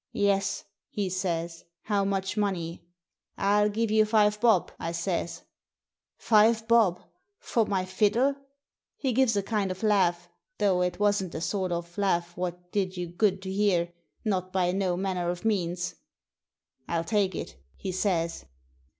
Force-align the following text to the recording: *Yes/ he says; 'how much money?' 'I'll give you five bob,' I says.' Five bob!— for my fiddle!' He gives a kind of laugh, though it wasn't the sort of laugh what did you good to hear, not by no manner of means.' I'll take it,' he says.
*Yes/ 0.13 0.63
he 0.89 1.11
says; 1.11 1.63
'how 1.83 2.03
much 2.03 2.35
money?' 2.35 2.81
'I'll 3.37 3.69
give 3.69 3.91
you 3.91 4.03
five 4.03 4.41
bob,' 4.41 4.71
I 4.79 4.93
says.' 4.93 5.43
Five 6.17 6.67
bob!— 6.67 7.03
for 7.37 7.67
my 7.67 7.85
fiddle!' 7.85 8.33
He 8.97 9.13
gives 9.13 9.37
a 9.37 9.43
kind 9.43 9.69
of 9.69 9.83
laugh, 9.83 10.27
though 10.57 10.81
it 10.81 10.99
wasn't 10.99 11.33
the 11.33 11.39
sort 11.41 11.71
of 11.71 11.95
laugh 11.99 12.35
what 12.35 12.71
did 12.71 12.97
you 12.97 13.09
good 13.09 13.43
to 13.43 13.51
hear, 13.51 13.93
not 14.25 14.51
by 14.51 14.71
no 14.71 14.97
manner 14.97 15.29
of 15.29 15.45
means.' 15.45 15.93
I'll 16.89 17.03
take 17.03 17.35
it,' 17.35 17.57
he 17.75 17.91
says. 17.91 18.45